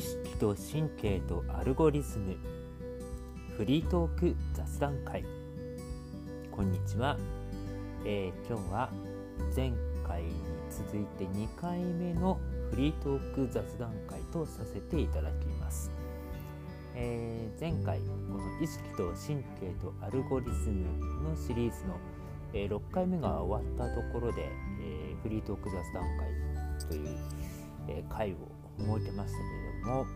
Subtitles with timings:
[0.00, 2.34] 意識と神経とアルゴリズム。
[3.54, 5.22] フリートーク雑談会。
[6.50, 7.18] こんにちは、
[8.06, 8.90] えー、今日は
[9.54, 9.70] 前
[10.08, 10.30] 回に
[10.70, 12.40] 続いて2回目の
[12.70, 15.90] フリートーク雑談会とさせていただきます、
[16.94, 20.86] えー、前回この意識と神経とアルゴリズム
[21.28, 21.98] のシリーズの、
[22.54, 24.48] え、6回目が終わったところで、
[24.80, 27.18] えフリートーク雑談会という、
[27.86, 28.36] え回を
[28.78, 30.06] 設けましたけれも、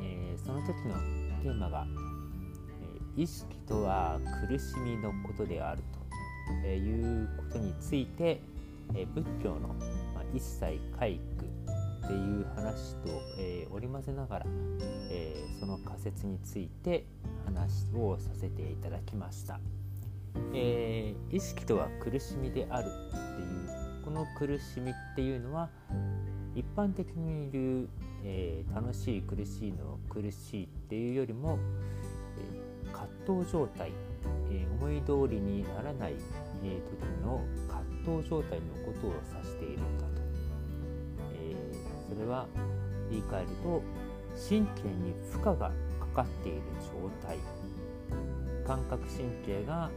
[0.00, 0.94] えー、その時の
[1.42, 1.86] テーマが、
[3.16, 5.82] え、意識とは苦しみのことである
[6.62, 8.40] ということについて、
[8.94, 9.68] え、仏教の、
[10.14, 11.46] ま、一切回復
[12.06, 13.08] っていう話と、
[13.38, 14.46] えー、織り交ぜながら、
[15.10, 17.04] えー、その仮説について
[17.44, 19.58] 話をさせていただきました。
[20.54, 23.44] えー、意識とは苦しみであるってい
[24.00, 25.68] うこの苦しみっていうのは
[26.54, 27.88] 一般的に言う、
[28.28, 31.58] えー、楽しい苦しいの苦しいっていうよりも、
[32.36, 33.92] えー、葛藤状態、
[34.50, 36.14] えー、思い通りにならない、
[36.64, 40.22] えー、時の葛藤状態のことを指しているんだと、
[41.34, 42.48] えー、それは
[43.08, 43.82] 言い換えると
[44.36, 47.38] 神経に負荷がかかっている状態。
[48.66, 49.88] 感覚神経が、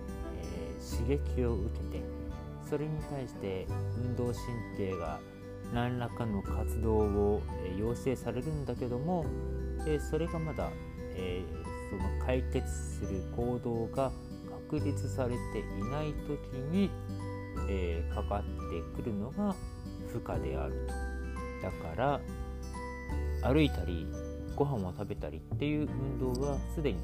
[0.43, 2.03] え、刺激を受けて
[2.69, 3.65] それに対して
[3.97, 4.35] 運動神
[4.77, 5.19] 経が
[5.73, 9.25] 何らかの活動を、え要請されるんだけども、
[9.87, 10.69] えそれがまだ、
[11.15, 11.43] え
[11.89, 14.11] その解決する行動が
[14.69, 16.39] 確立されていない時
[16.71, 16.89] に、
[17.67, 19.55] えかかってくるのが
[20.11, 21.09] 負荷であると。
[21.61, 22.21] だから
[23.41, 24.07] 歩いたり
[24.55, 25.87] ご飯を食べたりっていう
[26.21, 26.99] 運動はすでに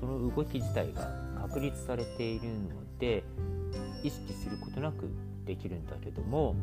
[0.00, 1.08] その動き自体が
[1.40, 3.22] 確立されているので
[4.02, 5.08] 意識することなく
[5.44, 6.54] できるんだけども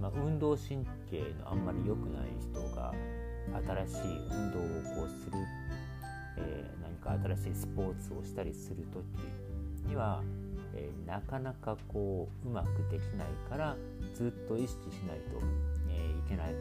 [0.00, 2.92] まあ、運動神経のあんまり良くない人が
[3.86, 4.62] 新しい運動を
[4.94, 5.38] こうする、
[6.38, 10.22] えー、何か新しいスポーツをしたりする時には、
[10.74, 13.76] えー、なかなかこううまくできないから
[14.14, 15.40] ずっと意識しないと、
[15.90, 16.54] えー、いけなく、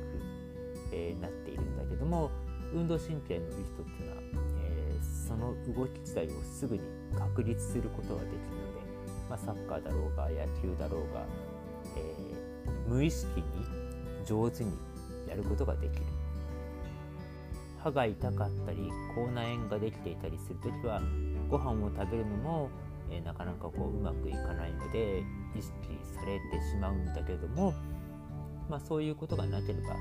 [0.91, 2.29] えなっているんだけども
[2.73, 4.21] 運動神経のいい人っていうのは、
[4.61, 6.81] えその動き自体をすぐに
[7.17, 8.39] 確立することができるので、
[9.29, 11.25] まあ、サッカーだろうが野球だろうが、
[11.97, 12.32] え
[12.93, 13.43] 無意識に
[14.23, 14.71] 上手に
[15.27, 16.03] やることができる。
[17.79, 21.01] 歯が痛かったり口内炎ができていたりする時は
[21.49, 22.69] ご飯を食べるのも、
[23.09, 25.73] えー、なかなかこううまくいかないので意識
[26.15, 27.73] されてしまうんだけども、
[28.69, 29.97] まあ、そういうことがなければ、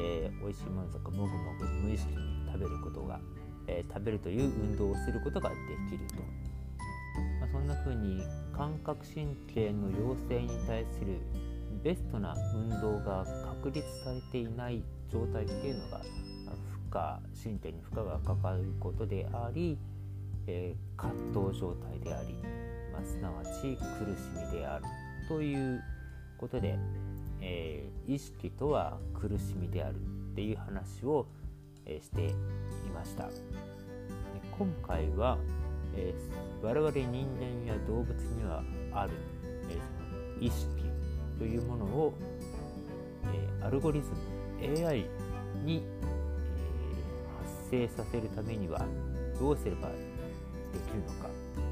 [0.00, 3.20] えー、美味しいものとかもぐもぐ無意識に食べることが、
[3.66, 5.56] えー、食べるという運動をすることがで
[5.90, 6.14] きると、
[7.40, 8.22] まあ、そんな風に
[8.56, 11.20] 感覚神経の要請に対する
[11.86, 13.24] ベストな運動が
[13.62, 19.78] 確立されていない状態っていうのが負荷身体に負荷がかかることであり、
[20.48, 21.16] えー、葛
[21.48, 22.34] 藤状態であり、
[22.92, 23.16] まあ、す。
[23.18, 24.84] なわち苦しみである
[25.28, 25.80] という
[26.38, 26.76] ことで、
[27.40, 29.98] えー、意識とは苦しみであるっ
[30.34, 31.24] ていう話を、
[31.84, 32.34] え、してい
[32.92, 33.28] ました。
[34.58, 35.38] 今回は、
[35.94, 36.12] え、
[36.60, 39.12] 我々人間や動物にはある、
[40.40, 40.95] え、意識
[41.38, 42.14] というものを、
[43.32, 45.06] えー、アルゴリズム AI
[45.64, 48.84] に、えー、発生させるためには
[49.38, 49.94] どうすればで
[50.86, 51.28] きるのか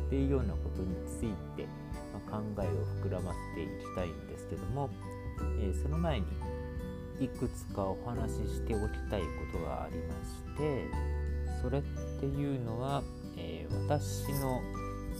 [0.06, 1.66] っていうようなことについて、
[2.12, 4.90] まあ、考えを膨らませていきたいんですけども、
[5.60, 6.26] えー、その前に
[7.20, 10.88] いくつかお話ししておきたいことがありまして
[11.62, 11.82] それっ
[12.20, 13.02] ていうのは、
[13.36, 14.60] えー、私の、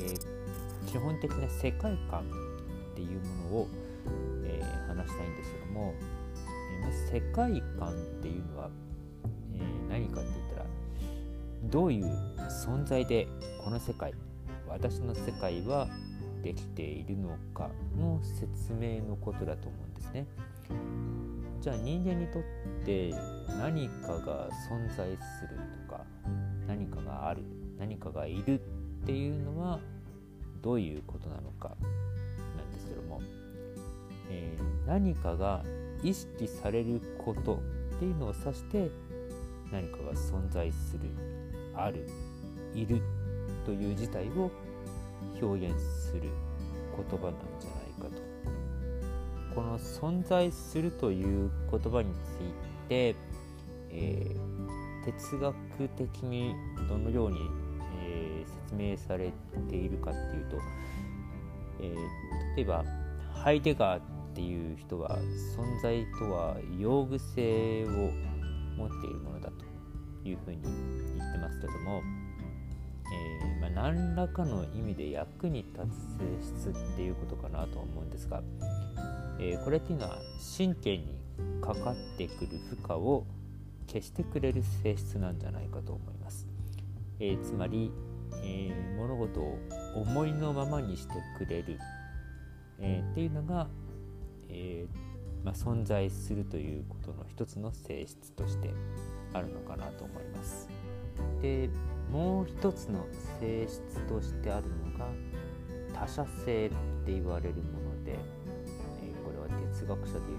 [0.01, 2.23] えー、基本的な世界観
[2.93, 3.69] っていうものを
[4.45, 5.95] え話したいんですけども、
[6.83, 8.71] えまず世界観っていうのは、
[9.55, 10.67] えー、何かって言ったら
[11.65, 12.07] どういう
[12.67, 13.27] 存在で
[13.63, 14.13] この世界
[14.69, 15.89] 私の世界は
[16.43, 20.27] できているのかの説明のことだと思うんですね。
[21.61, 22.43] じゃあ人間にとっ
[22.85, 23.15] て
[23.59, 25.59] 何かが存在する
[25.89, 26.05] とか
[26.67, 27.43] 何かがある
[27.79, 29.81] 何かがいるっていうのは
[30.61, 31.75] どういうことなのか
[32.59, 33.23] なんですけども
[34.31, 35.65] えー、何かが
[36.03, 37.61] 意識されること
[37.97, 38.91] っていうのを指して
[39.73, 41.11] 何かが存在する
[41.75, 42.07] ある
[42.75, 43.01] いる
[43.65, 44.51] という事態を
[45.41, 46.23] 表現する
[46.97, 48.23] 言葉なんじゃないかと。
[49.55, 53.17] この存在するという言葉について、
[53.91, 55.55] えー、哲学
[55.97, 56.55] 的に
[56.89, 57.39] どのように、
[58.05, 59.33] えー、説明され
[59.69, 60.59] ているかっていうと、
[61.81, 62.85] えー、例えば
[63.33, 65.17] ハイデガーっていう人は
[65.57, 67.89] 存在とは用具性を
[68.77, 70.61] 持っているものだというふうに
[71.17, 72.03] 言ってますけども、
[73.13, 75.87] えー、まあ、何らかの意味で役に立
[76.43, 78.43] つ性質っていうことかなと思うんですが、
[79.39, 80.19] えー、これっていうのは
[80.59, 81.17] 神経に
[81.61, 83.25] かかってくる負荷を
[83.87, 86.49] 消してくれる性質なんじゃないかと思います。
[87.21, 87.93] えー、つまり、
[88.43, 89.59] え、物事を
[89.95, 91.79] 思いのままにしてくれる、
[92.81, 93.69] え、っていうのが、
[94.55, 94.87] え
[95.45, 98.73] まあ、存在するということの一つの性質として
[99.35, 100.69] あるのかなと思います。
[101.43, 101.69] で
[102.11, 103.05] もう一つの
[103.41, 105.07] 性質としてあるのが
[105.93, 106.71] 他者性っ
[107.05, 108.17] て言われるもので、え
[109.25, 110.39] これは哲学者でいう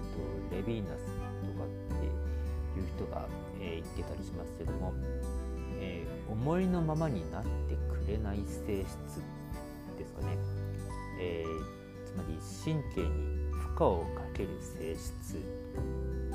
[0.50, 3.28] とレヴィーナスとかっていう人が、
[3.60, 4.92] え言ってたりしますけども、
[5.78, 9.22] え思いのままになってくれない性質
[9.96, 10.36] ですかね、
[11.20, 13.45] えー、つまり神経に
[13.76, 16.34] 荷をかける性質、え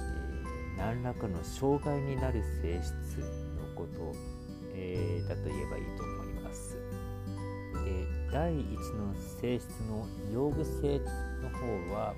[0.75, 4.13] ー、何らかの障害になる性質のこと、
[4.75, 6.77] えー、だと言えばいいと思います。
[7.83, 10.99] で第一の性質の用具性
[11.41, 12.13] の方は、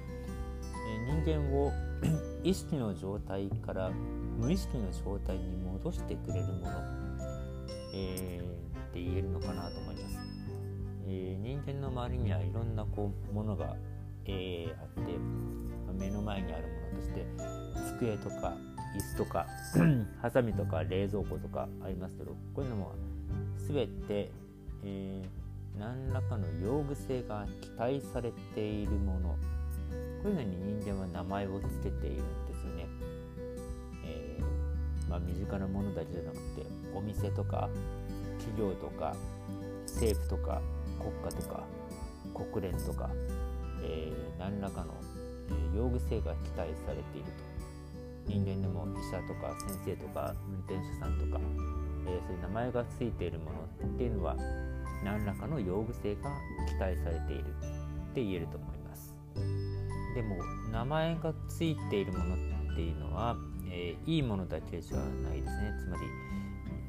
[1.07, 1.71] えー、人間を
[2.43, 3.91] 意識の状態から
[4.37, 6.71] 無意識の状態に戻してくれるもの、
[7.93, 10.17] えー、って言えるのかなと思います。
[11.07, 13.75] えー、人間の周りにはいろんなこうものが、
[14.25, 15.17] えー、あって、
[15.93, 17.25] 目の前にあるものとして
[17.97, 18.53] 机とか
[18.95, 19.47] 椅子とか
[20.21, 22.93] ハサミとか冷蔵庫とかありますけどこういうのも
[23.67, 24.31] 全て、
[24.83, 29.37] えー、何らかの用具性が期待されているものこ
[30.25, 32.87] ういうのに人間は名前を付けているんですよね。
[34.05, 36.65] えー、まあ、身近なものだけじゃなくて
[36.95, 37.69] お店とか
[38.39, 39.15] 企業とか
[39.85, 40.61] 政府とか
[40.99, 41.63] 国家とか
[42.33, 43.09] 国連とか、
[43.83, 44.93] えー、何らかの、
[45.49, 47.53] えー、用具性が期待されていると。
[48.25, 51.41] 人間でも医者とか先生とか運転手さんとか、
[52.07, 53.51] えー、そういう名前が付いているもの
[53.85, 54.35] っていうのは
[55.03, 56.31] 何らかの用具性が
[56.67, 59.13] 期待されているって言えると思います。
[60.15, 60.37] でも
[60.71, 63.35] 名前が付いているものっていうのは、
[63.69, 65.73] え、いいものだけじゃないですね。
[65.79, 66.03] つまり、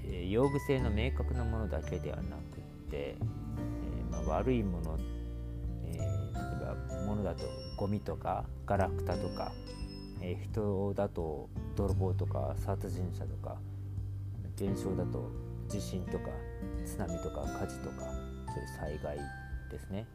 [0.05, 3.17] え、用具性の明確なものだけではなくて、え
[4.11, 5.14] まあ、悪いもの、え例
[7.07, 7.45] ものだと
[7.77, 9.53] ゴミとかガラクタとか
[10.25, 13.59] えー、人だと泥棒とか殺人者とか
[14.57, 15.31] 現象だと
[15.69, 16.31] 地震とか
[16.87, 18.07] 津波とか火事とか
[18.47, 19.19] そういう災害
[19.71, 20.07] ですね、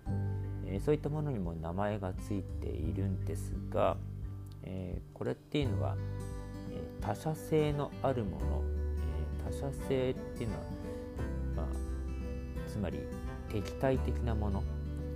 [0.65, 3.97] えー、そういったものにも名前がついているんですが、
[4.63, 5.95] えー、これっていうのは、
[6.71, 8.63] え他者性のあるもの、
[9.47, 10.61] え他者性っていうのは、
[11.57, 11.65] まあ、
[12.69, 12.99] つまり
[13.49, 14.63] 敵対的なもの、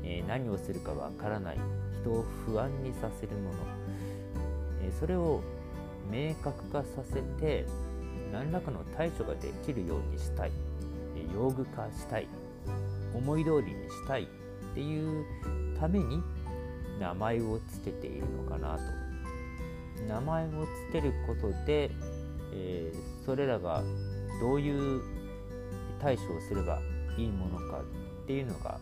[0.03, 1.57] え何をするかわからない
[2.01, 3.59] 人を不安にさせるもの。
[4.99, 5.41] それを
[6.11, 7.65] 明確化させて
[8.31, 10.51] 何らかの対処ができるようにしたい。
[11.33, 12.27] 用具化したい。
[13.13, 14.23] 思い通りにしたい。
[14.23, 15.25] っていう
[15.79, 16.21] ために
[16.99, 19.03] 名前を付けているのかなと。
[20.07, 21.91] 名前を付けることで、
[22.51, 23.83] えー、それらが
[24.41, 25.01] どういう
[26.01, 26.79] 対処をすれば
[27.17, 27.79] いいものか
[28.23, 28.79] っていうのが、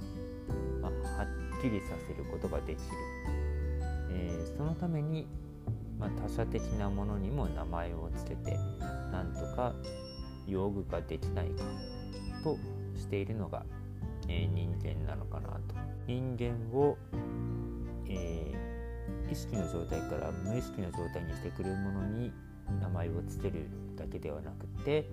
[1.61, 2.81] きりさせることができる、
[4.11, 5.27] えー、そのために
[6.01, 8.57] まあ、他者的なものにも名前を付けて
[9.11, 9.75] なんとか
[10.47, 11.63] 用具化できないか
[12.43, 12.57] と
[12.97, 13.63] しているのが、
[14.27, 15.75] えー、人間なのかなと。
[16.07, 16.97] 人間を、
[18.07, 22.33] えー、意識の状態から無意識の状態にしてくれるものに
[22.81, 25.05] 名前を付けるだけではなくて、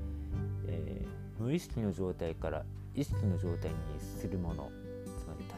[0.67, 2.65] えー、無意識の状態から
[2.95, 4.71] 意識の状態にするもの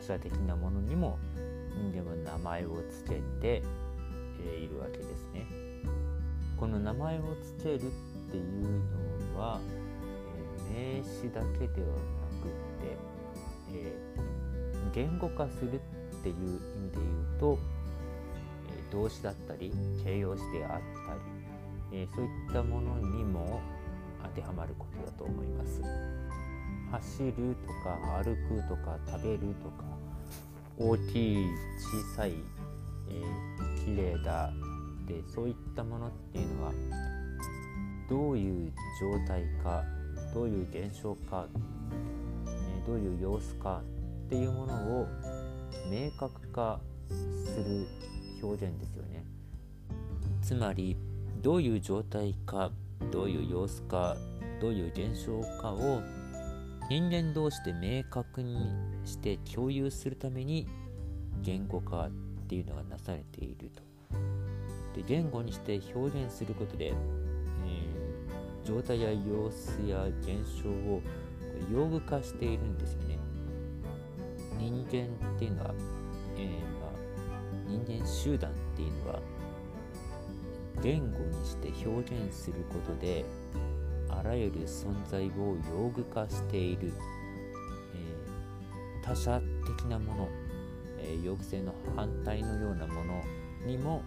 [0.01, 1.19] つまり他者的なものにも
[1.93, 3.63] 人間は名前を付けて
[4.41, 5.47] いるわけですね。
[6.57, 7.23] この名前を
[7.59, 7.81] 付けるっ
[8.31, 8.83] ていう
[9.33, 9.61] のは、
[10.73, 12.05] え、名詞だけではな
[12.39, 12.97] くって、
[13.73, 17.59] えー、言語化するっていう意味で言うと、
[18.91, 19.73] え、動詞だったり
[20.05, 20.79] 形容詞であった
[21.93, 23.61] り、えそういったものにも
[24.23, 25.81] 当てはまることだと思います。
[26.91, 29.85] 走るとか歩くとか食べるとか
[30.79, 31.47] 大きい
[31.79, 32.33] 小さい、
[33.09, 34.51] えー、綺麗だ
[35.07, 36.73] でそういったものっていうのは
[38.09, 39.85] どういう状態か
[40.35, 41.47] どういう現象か、
[42.47, 43.81] えどういう様子か
[44.27, 45.09] っていうものを
[45.91, 47.87] 明確化する
[48.43, 49.25] 表現ですよね。
[50.43, 50.97] つまり
[51.43, 52.71] どういう状態か
[53.11, 54.17] どういう様子か
[54.61, 56.03] どういう現象かを
[56.91, 58.69] 人間同士で明確に
[59.05, 60.67] して共有するために
[61.41, 62.11] 言語化っ
[62.49, 63.83] ていうのがなされていると。
[64.97, 71.01] で言語にして表現することで、えー、状態や様子や現象を
[71.73, 73.19] 用具化しているんですよね。
[74.59, 75.75] 人間っていうのは、
[76.37, 76.49] えー、
[76.81, 76.93] まあ、
[77.69, 79.21] 人間集団っていうのは
[80.83, 83.25] 言語にして表現することで
[84.19, 86.93] あらゆる存在を用具化している、
[87.95, 89.41] えー、他者
[89.77, 90.29] 的なもの、
[90.99, 93.23] えー、抑制の反対のようなもの
[93.67, 94.03] にも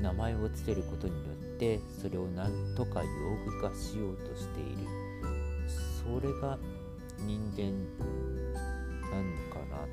[0.00, 5.04] 名前を付けることによってそれを何とか用具化しようとしている。
[6.04, 6.58] それが
[7.20, 7.72] 人間
[9.10, 9.86] なのかな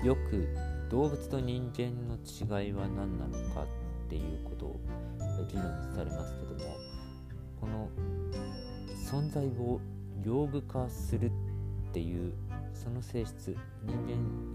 [0.00, 0.06] と。
[0.06, 0.48] よく
[0.90, 3.66] 動物と人間の違いは何なのかっ
[4.08, 4.80] ていうことを
[5.48, 5.64] 議論
[5.94, 6.76] されますけども
[7.60, 7.88] この
[9.10, 9.80] 存在を
[10.22, 11.30] 用具化する
[11.90, 12.34] っていう
[12.74, 13.96] その性質人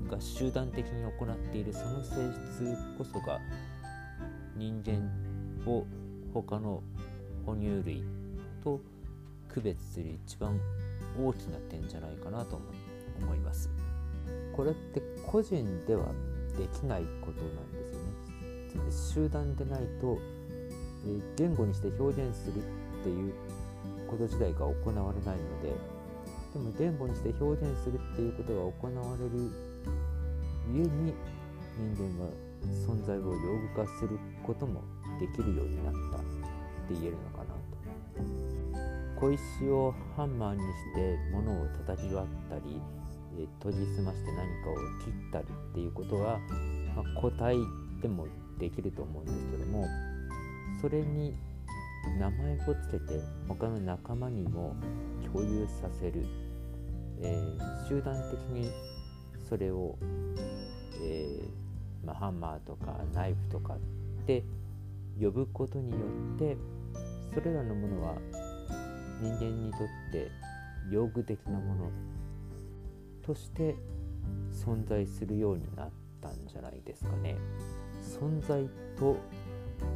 [0.06, 3.40] 間が集団的に行っているその性質こそが
[4.56, 5.10] 人間
[5.66, 5.88] を
[6.36, 6.84] 他の
[7.48, 8.04] 哺乳類
[8.64, 8.80] と
[9.52, 10.60] 区別する一番
[11.20, 12.62] 大きな点じゃないかなと
[13.20, 13.72] 思います。
[14.56, 16.06] これって個人では
[16.60, 19.26] できないことなんですよね。
[19.26, 20.20] 集団でないと、
[21.08, 23.34] え言語にして表現するっていう
[24.14, 25.74] こと自体が行われないので
[26.54, 29.52] でも言語にして表現するっていうことが行われる
[30.72, 31.14] ゆえに
[31.98, 32.30] 人間は
[32.86, 34.82] 存在を用具化することも
[35.20, 36.26] できるようになったって
[36.92, 37.54] 言えるのかなと。
[39.20, 42.82] 小石をハンマーにして物を叩き割ったり
[43.62, 46.40] 研ぎ澄まして何かを切ったりっていうことは、
[46.96, 47.58] まあ、個体
[48.02, 48.28] でも
[48.60, 49.88] できると思うんですけども
[50.82, 51.34] それに
[52.20, 54.76] 名前をつけて他の仲間にも
[55.26, 56.26] 共有させる、
[57.22, 58.72] えー、集団的に
[59.48, 59.98] それを、
[61.02, 64.44] えー、まあ、ハンマーとかナイフとかって
[65.20, 65.98] 呼ぶことによ
[66.36, 66.58] って
[67.34, 68.16] それらのものは
[69.22, 69.80] 人間にとっ
[70.12, 70.30] て
[70.92, 71.92] 用具的なもの
[73.26, 73.76] として
[74.52, 75.90] 存在するようになっ
[76.22, 77.38] たんじゃないですかね。
[78.02, 79.18] 存在と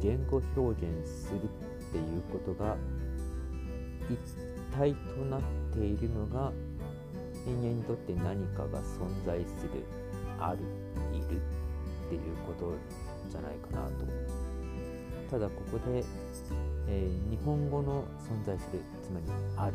[0.00, 1.40] 言語表現する
[1.88, 2.76] っていうことが
[4.08, 4.18] 一
[4.76, 5.40] 体となっ
[5.72, 6.52] ているのが
[7.46, 9.84] 人間にとって何かが存在する
[10.38, 10.58] ある
[11.12, 12.74] いるっていうこと
[13.30, 14.06] じゃないかなと。
[15.30, 16.02] ただここで、
[16.88, 19.26] えー、日本語の存在するつまり
[19.56, 19.74] ある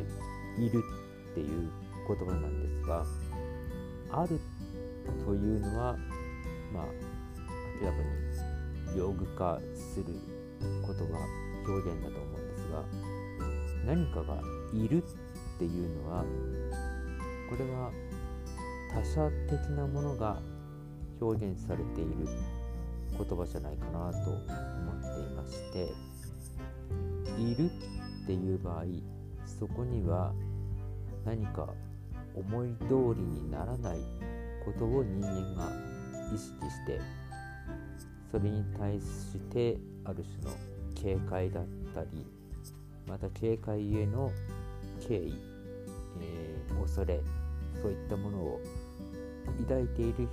[0.57, 0.83] いる
[1.31, 1.69] っていう
[2.07, 3.05] 言葉なんですが
[4.11, 4.39] ある
[5.23, 5.95] というのは
[6.73, 6.85] まあ
[7.79, 7.99] 明らか
[8.93, 10.05] に用具化する
[10.81, 11.19] ことが
[11.67, 12.83] 表現だと思うんですが
[13.85, 14.41] 何かが
[14.73, 16.23] いるっていうのは
[17.49, 17.91] これは
[18.93, 20.39] 他者的なものが
[21.19, 22.27] 表現されている
[23.17, 25.89] 言葉じゃないかなと思っていまして
[27.39, 27.69] いる
[28.23, 28.83] っていう場合
[29.45, 30.33] そこには
[31.25, 31.67] 何か
[32.35, 33.97] 思い通りにならない
[34.65, 35.71] ことを人間が
[36.33, 36.99] 意識して
[38.31, 40.72] それに対してある種の
[41.03, 42.25] 警戒だったり
[43.05, 44.31] また警戒への
[45.05, 45.35] 敬意、
[46.21, 47.19] えー、恐れ
[47.81, 48.61] そういったものを
[49.67, 50.29] 抱いている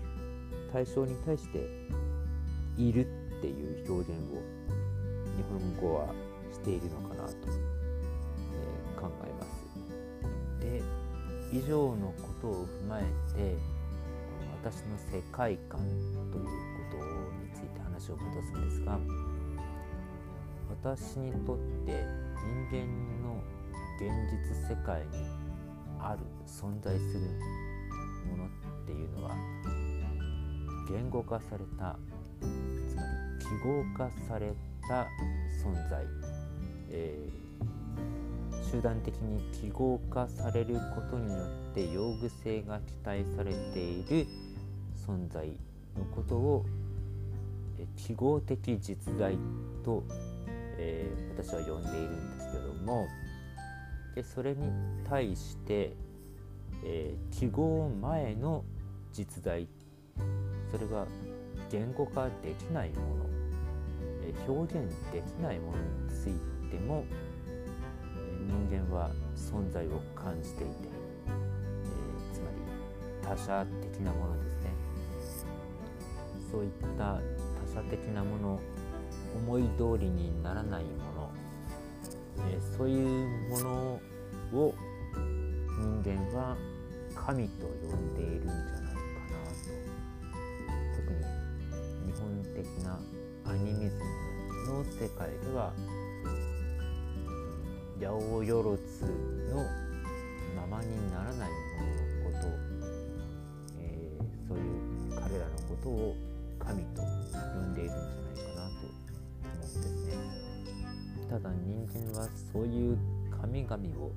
[0.73, 1.59] 対象に対して
[2.79, 4.61] いるっていう表現を
[5.37, 6.15] 日本語は
[6.53, 9.61] しているのかなと、えー、考えます。
[10.61, 10.83] で
[11.53, 13.03] 以上のことを踏まえ
[13.35, 13.57] て
[14.63, 17.05] 私の世界観ということ
[17.43, 19.01] について話を戻すんですが
[20.83, 22.07] 私にとって
[22.71, 22.87] 人間
[23.23, 23.43] の
[23.99, 24.09] 現
[24.49, 25.27] 実世界に
[25.99, 27.21] ある存在する
[28.31, 28.49] ものっ
[28.87, 29.35] ていうのは
[30.89, 31.97] 言語化された
[32.89, 34.55] つまり記号化され
[34.89, 35.07] た
[35.63, 36.03] 存在、
[36.89, 41.41] えー、集団的に記号化されることによ
[41.73, 44.27] って用具性が期待されている
[45.07, 45.47] 存在
[45.95, 46.65] のことを
[47.97, 49.37] 記号的実在
[49.85, 50.05] と
[50.83, 53.07] えー、私は呼んでいるんですけども
[54.15, 54.73] でそれに
[55.09, 55.95] 対して、
[56.85, 58.65] えー、記号前の
[59.13, 59.69] 実在
[60.71, 61.07] それが
[61.71, 63.27] 言語化できないもの、
[64.25, 70.73] えー、表現できないものについても、え人間は存在を感じていて、
[71.27, 74.71] えつまり他者的なものですね。
[76.51, 77.21] そういった
[77.75, 78.61] 他者的なもの
[79.35, 81.31] 思い通りにならないもの、
[82.49, 84.01] え、そういうもの
[84.53, 84.75] を
[85.79, 86.57] 人間は
[87.15, 89.65] 神と呼んでいるんじゃないかなと。
[90.97, 91.19] 特に
[92.13, 92.99] 日本的な
[93.45, 95.73] アニミズムの世界では
[98.01, 98.77] 八百万
[99.49, 99.53] の
[100.57, 101.91] ままにならないもの
[102.25, 102.47] のこと、
[103.79, 104.65] えー、そういう
[105.21, 106.17] 彼らのことを
[106.59, 107.07] 神と呼
[107.61, 108.30] んでいるんじゃないかな。
[111.31, 112.99] ただ人間はそういう
[113.41, 114.11] 神々を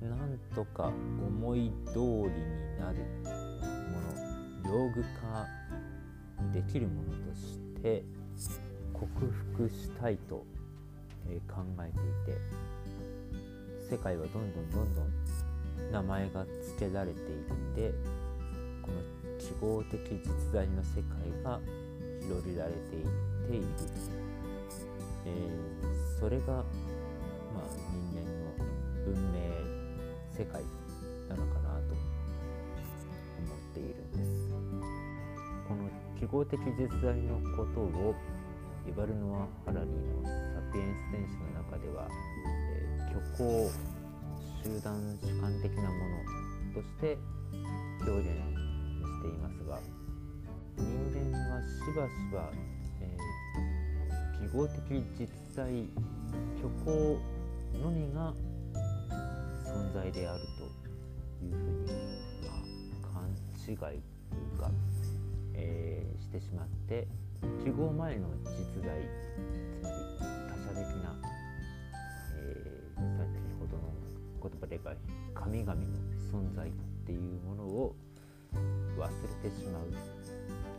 [0.00, 2.30] なんとか思い通りに
[2.80, 4.00] なるも
[4.64, 5.46] の用具化
[6.54, 8.02] できるものとして
[8.94, 9.06] 克
[9.54, 10.44] 服したいと、
[11.28, 17.44] え考えていて世界はどんどんどんどん名前が付けられていっ
[17.76, 17.92] て
[18.80, 21.60] この記号的実在の世界が
[22.22, 23.06] 広げられていっ
[23.50, 23.66] ている、
[26.18, 26.64] それが、まあ、
[27.92, 28.54] 人間の
[29.04, 29.38] 文明
[30.36, 30.62] 世界
[31.28, 34.48] なのかなと思っているんです。
[35.68, 38.14] この記号的実在のことを
[38.88, 40.24] イバルノア・ハラリーの
[40.56, 42.08] 「サピエンス電子」の中では、
[42.66, 43.70] えー、虚構
[44.64, 47.18] 集団主観的なものとして
[48.00, 49.78] 表現していますが
[50.78, 50.86] 人
[51.30, 52.50] 間はしばしば、
[53.02, 55.27] えー、記号的実
[55.58, 55.66] 在
[56.54, 57.18] 虚構
[57.82, 58.32] のみが
[59.64, 61.90] 存在であるというふうに、
[62.46, 62.52] ま
[63.10, 63.28] あ、勘
[63.66, 63.96] 違いとい
[64.54, 64.70] うか、
[65.54, 67.08] えー、してしまって
[67.64, 69.02] 記号前の実在
[69.74, 69.96] つまり
[70.48, 71.16] 他者的な、
[72.36, 73.92] えー、先ほどの
[74.40, 74.94] 言葉で言え
[75.34, 75.80] ば神々の
[76.30, 76.72] 存在っ
[77.04, 77.96] ていうものを
[78.96, 79.08] 忘
[79.42, 79.82] れてしまう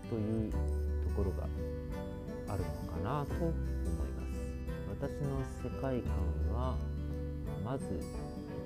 [0.09, 0.57] というと
[1.17, 1.50] ころが
[2.53, 4.09] あるのかなと思います。
[5.01, 6.75] 私の世界観は
[7.63, 7.86] まず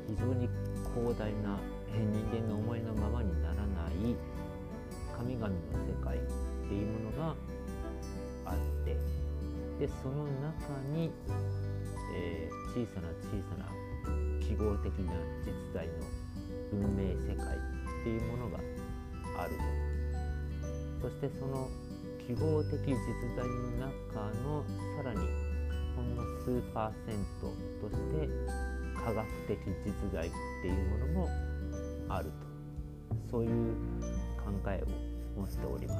[0.08, 0.50] 非常に
[0.96, 1.60] 広大な
[1.94, 4.16] 人間の思いのままにならない
[5.16, 5.54] 神々の
[5.86, 6.22] 世界っ
[6.68, 7.36] ていうものが
[8.46, 8.98] あって
[9.80, 11.12] でその中に、
[12.16, 13.70] えー、小さな小さな
[14.40, 15.14] 記号的な
[15.46, 15.94] 実在の
[16.74, 18.57] 運命世界っていうものが
[19.38, 19.51] ある
[21.00, 21.10] と。
[21.10, 21.70] そしてその
[22.25, 22.96] 記号的実
[23.36, 24.64] 在の中の
[24.98, 25.52] さらに
[25.96, 28.29] ほんの数パーセントとして
[28.96, 31.29] 科学的実在っていうものも
[32.10, 32.32] あると
[33.32, 33.75] そういう
[34.38, 34.84] 考え
[35.38, 36.00] を持っております。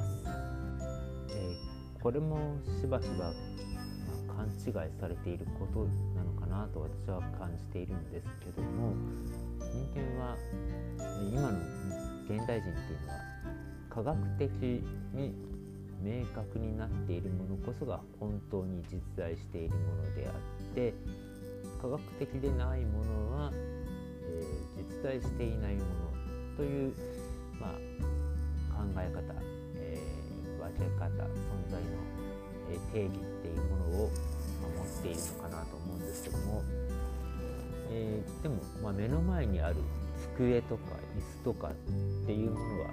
[1.30, 2.36] えーこれも
[2.82, 3.32] しばしば、
[4.28, 8.92] ま勘違いされていることなのかなと私は感じているんですけども
[9.72, 10.36] 人間は
[11.26, 11.48] 今の
[12.28, 13.20] 現代人っていうのは
[13.88, 14.50] 科学的
[15.14, 15.34] に
[16.04, 20.94] 明確になっているものこそが本当に実在しているものであって
[21.80, 26.94] 科学的でないものは、えー、実在していないものという、
[27.58, 27.70] まあ、
[28.76, 29.54] 考え方
[30.64, 31.88] 分け方存在の、
[32.70, 34.10] え定義っていうものを、
[34.62, 36.62] ま持っているのかなと思うんですけども、
[37.90, 39.76] えー、でも、まあ、目の前にある
[40.36, 40.82] 机とか
[41.16, 41.72] 椅子とかっ
[42.26, 42.86] ていうものは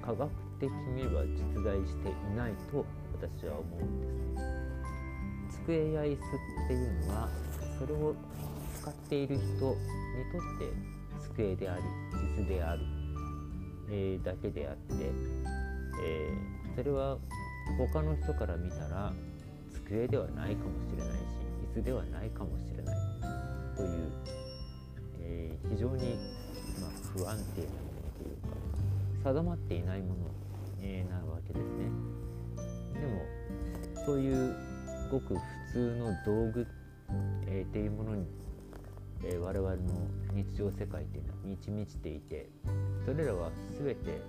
[0.00, 0.30] 科学
[0.62, 2.86] 的には実在していないと
[3.20, 5.62] 私は思うんです。
[5.64, 7.28] 机や椅子っていうのは
[7.78, 8.14] それを
[8.80, 9.78] 使っている人にとって
[11.34, 11.82] 机であり
[12.18, 12.80] 椅子である、
[13.90, 15.10] えー、だけであって、
[16.04, 17.18] えーそれは
[17.78, 19.12] 他の人から見たら
[19.84, 21.22] 机ではないかもしれないし
[21.74, 22.96] 椅子ではないかもしれない
[23.76, 24.10] という、
[25.20, 26.16] えー、非常に、
[26.80, 28.36] まあ、不安定なものという
[29.24, 30.14] か定まっていないもの、
[30.82, 31.90] えー、なわけですね。
[33.00, 34.54] でもそういう
[35.10, 35.40] ごく普
[35.72, 36.66] 通の道具、
[37.46, 38.26] えー、っていうものに、
[39.24, 39.76] えー、我々の
[40.32, 42.48] 日常世界っていうのは満ち満ちていて
[43.04, 44.22] それらは全て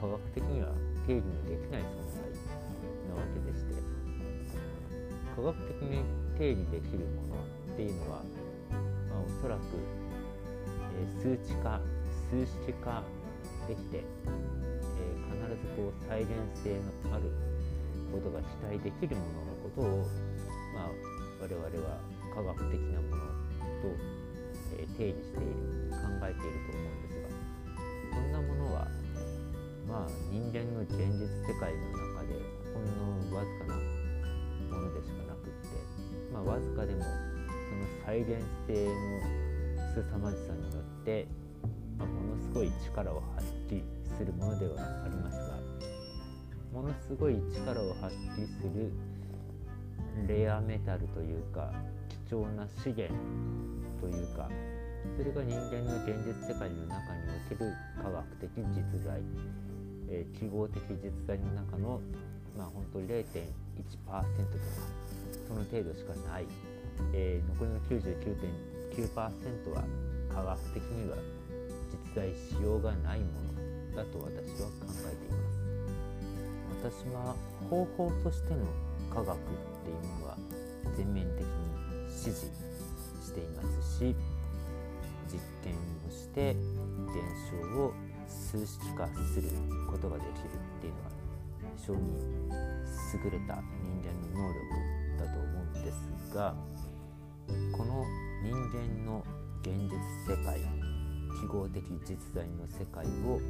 [0.00, 0.68] 科学的には
[1.06, 2.22] 定義のできない存在
[3.08, 3.74] なわけでして
[5.36, 6.02] 科学的に
[6.38, 7.42] 定義できるもの
[7.74, 8.22] っていうのは、
[9.10, 9.60] まあ、おそらく、
[11.22, 11.80] えー、数値化
[12.30, 13.02] 数式化
[13.66, 14.04] できて、
[15.28, 17.30] 必ずこう再現性のある
[18.12, 20.06] ことが期待できるもののことを、
[20.74, 20.90] まあ、
[21.40, 22.00] 我々は
[22.34, 23.28] 科学的なもの
[23.82, 23.92] と、
[24.78, 27.28] えー、定義している考えていると思うんですが
[28.14, 28.88] そんなものは
[29.86, 32.34] まあ人間の現実世界の中で
[32.72, 33.74] ほんのわずかな
[34.70, 35.74] ものでしかなくって、
[36.32, 38.92] まあ、わずかでもその再現性の
[39.94, 41.26] 凄まじさによって、
[41.98, 43.57] まあ、ものすごい力を発揮
[44.18, 45.56] するものではありますが
[46.72, 48.92] ものすごい力を発揮する
[50.26, 51.72] レアメタルというか
[52.28, 53.14] 貴重な資源
[54.00, 54.50] というか
[55.16, 59.22] それが人間の現実世界の中における科学的実在
[60.10, 62.00] えー、記号的実在の中の、
[62.56, 64.24] まあ、本当に0.1%とか
[65.46, 66.46] その程度しかない、
[67.12, 69.84] えー、残りの99.9%は
[70.34, 71.16] 科学的には
[71.90, 73.57] 実在しようがないもの。
[73.98, 75.58] だと私は考えています。
[76.78, 77.34] 私は
[77.68, 78.64] 方法としての
[79.12, 79.40] 科学っ
[79.84, 80.36] ていうものは
[80.96, 81.68] 全面的に
[82.08, 82.46] 支持
[83.20, 84.14] していますし
[85.26, 86.54] 実験をして
[87.06, 87.16] 現
[87.50, 87.92] 象を
[88.28, 89.48] 数式化する
[89.90, 91.10] ことができるっていうのは
[91.76, 92.00] 非常に
[93.24, 96.54] 優れた人間の能力だと思うんですが
[97.72, 98.04] この
[98.44, 99.24] 人間の
[99.62, 100.60] 現実世界
[101.40, 103.40] 記号的実在の世界を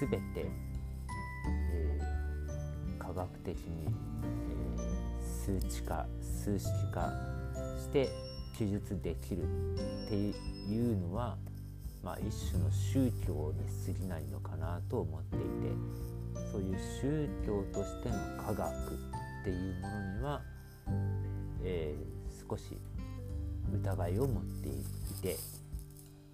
[0.00, 0.46] 全て、
[1.70, 7.12] えー、科学的に、えー、数値化数式化
[7.78, 8.08] して
[8.56, 10.32] 記述できるってい
[10.92, 11.36] うのは、
[12.02, 15.44] まあ、一種の宗教に過ぎないのかなと思っていて
[16.50, 18.70] そういう宗教としての科学
[19.42, 20.42] っていうものには、
[21.64, 22.76] えー、少し
[23.72, 24.72] 疑いを持ってい
[25.22, 25.36] て、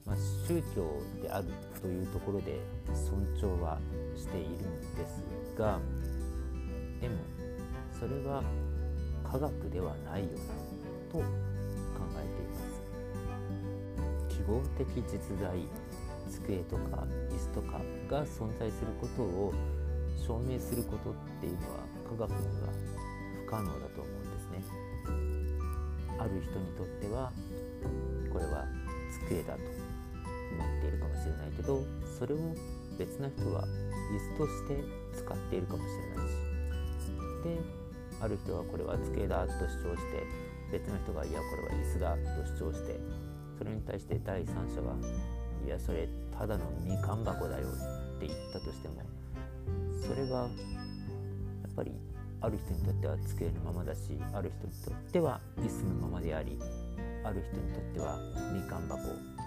[0.09, 0.17] まあ、
[0.47, 1.49] 宗教である
[1.83, 3.79] というところで尊重は
[4.17, 5.23] しているんです
[5.57, 5.79] が
[7.01, 7.17] でも
[7.93, 8.43] それは
[9.31, 10.39] 科学ではないよな
[11.13, 11.25] と考
[12.17, 14.35] えています。
[14.35, 15.51] 記号的実在
[16.31, 19.53] 机とか椅子とかが存在することを
[20.17, 22.69] 証明することっていうのは科学には
[23.47, 24.65] 不可能だと思うんですね。
[26.19, 27.31] ある人にとっては
[28.33, 28.65] これは
[29.27, 29.78] 机だと。
[30.59, 31.83] 思っているかもしれないけど
[32.19, 32.39] それを
[32.99, 34.85] 別な人は椅子として
[35.17, 36.49] 使っているかもしれないし。
[37.45, 37.89] で
[38.21, 40.27] ある人はこれは机だと主張して
[40.73, 43.01] 別の人がいやこれは椅子だと主張して
[43.57, 44.97] それに対して第三者は
[45.65, 49.03] いやそれただのみかん箱だよって言ったとしても
[50.01, 50.51] それはやっ
[51.77, 51.93] ぱり
[52.41, 54.01] ある人にとっては机のままだし
[54.33, 56.59] ある人にとっては椅子のままであり
[57.25, 58.19] ある人にとっては
[58.53, 59.38] みかん箱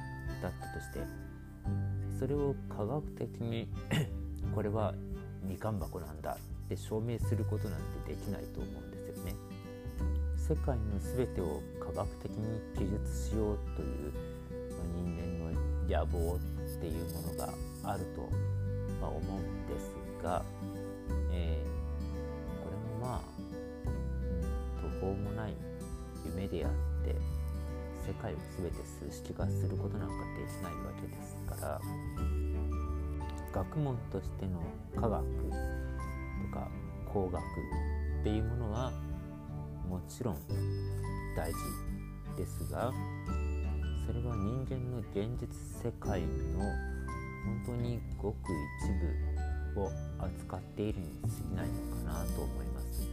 [0.42, 1.00] だったとして
[2.20, 3.68] それを科学的に
[4.54, 4.94] これは
[5.44, 9.36] みかん箱なんだって証明することなんてできないと思うんですよね。
[10.38, 14.12] 世界の全てを科学的に記述しようという
[14.96, 16.40] 人間の野望っ
[16.80, 18.30] ていうものがあると、
[19.02, 20.44] ま思うんですが、
[21.32, 23.22] えー、これもまあ、
[24.82, 25.54] 途方もない
[26.26, 26.72] 夢であっ
[27.06, 27.16] て
[28.08, 28.78] 世界を全て
[29.10, 31.82] 数式化することなんかできないわけですから
[33.54, 34.62] 学問としての
[34.96, 36.68] 科学とか
[37.12, 38.92] 工学っていうものは
[39.90, 40.38] もちろん
[41.36, 41.58] 大事
[42.38, 42.94] ですが
[44.08, 45.48] それは人間の現実
[45.84, 46.28] 世界の
[47.46, 48.36] 本当にごく
[48.84, 51.74] 一部を扱っているに過ぎないの
[52.10, 53.08] かなと思います。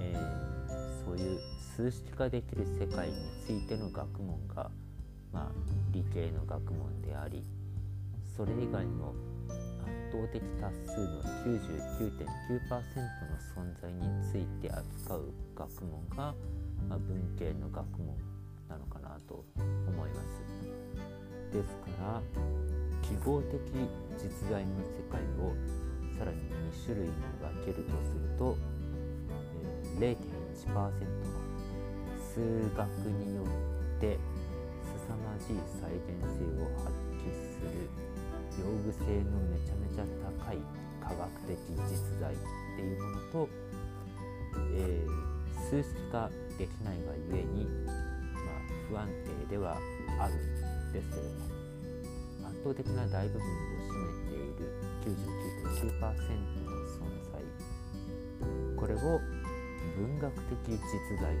[0.00, 1.40] えー、そういう
[1.78, 3.14] 数式化できる世界に
[3.46, 4.68] ついての学問が、
[5.32, 5.52] まあ、
[5.92, 7.44] 理系の学問であり
[8.36, 9.14] それ以外の
[9.78, 16.34] 圧倒的多数の99.9%の存在について扱う学問が、
[16.88, 18.16] まあ、文系の学問
[18.68, 20.42] なのかなと思います。
[21.52, 22.20] ですから
[23.02, 23.60] 記号的
[24.16, 25.54] 実在の世界を
[26.18, 26.38] さらに
[26.72, 28.56] 2種類に分けるとすると
[30.00, 31.27] 0.1%
[32.38, 34.16] 数学によって
[34.86, 37.90] 凄まじい再現性を発揮する
[38.62, 40.06] 用具性のめちゃめちゃ
[40.46, 40.62] 高い
[41.02, 41.58] 科学的
[41.90, 42.36] 実在っ
[42.76, 43.48] ていうものと、
[44.72, 49.76] えー、数式化できないがゆえに、まあ、不安定では
[50.20, 51.58] あるんですけれども
[52.46, 53.46] 圧倒的な大部分を
[53.82, 54.70] 占めている
[55.74, 55.98] 99.9%
[56.62, 57.42] の存在。
[58.76, 59.20] これを
[59.98, 61.34] 文学的実在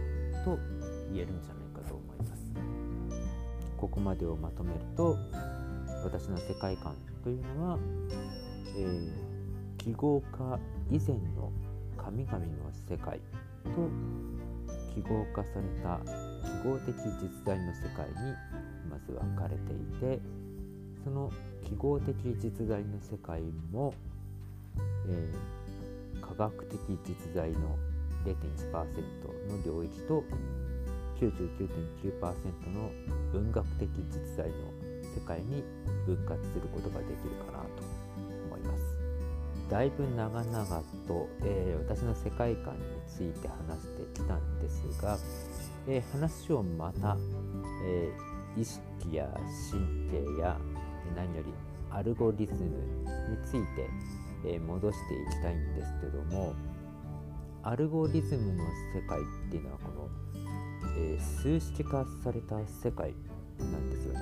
[0.44, 0.58] と
[1.12, 2.52] 言えるんじゃないかと思います。
[3.76, 5.16] ここまでをまとめると
[6.04, 7.78] 私の世界観というのは、
[8.76, 9.12] えー、
[9.76, 10.58] 記号化
[10.90, 11.52] 以前の
[11.96, 12.46] 神々の
[12.88, 13.20] 世界
[13.64, 13.70] と
[14.94, 16.00] 記号化された
[16.44, 18.14] 記号的実在の世界に
[18.90, 20.20] まず分かれていて
[21.04, 21.30] その
[21.64, 23.94] 記号的実在の世界も、
[25.08, 27.76] えー、科学的実在の
[28.24, 30.24] 0.1%の領域と
[31.20, 32.90] 99.9%の
[33.32, 34.54] 文学的実在の
[35.14, 35.64] 世界に
[36.06, 37.82] 分割することができるかなと
[38.46, 38.98] 思います。
[39.68, 40.64] だいぶ長々
[41.06, 45.18] と、えー、私の世界観について話してきたんですが、
[45.86, 47.16] えー、話をまた、
[47.84, 49.28] えー、意識や
[49.70, 50.56] 神経や
[51.14, 51.52] 何より
[51.90, 53.88] アルゴリズムについて、
[54.44, 56.54] え戻していきたいんですけども
[57.64, 60.08] アルゴリズムの世界っていうのはこの
[60.98, 63.14] えー、数式化された世界
[63.58, 64.20] なんですよね。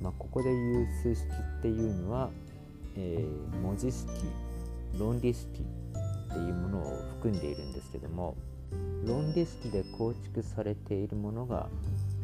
[0.00, 2.30] まあ、ここで言う数式っていうのは、
[2.96, 4.08] えー、文字式
[4.98, 8.36] 論理式っていうものを含んでいるんですけども
[9.04, 11.68] 論理式で構築されているものが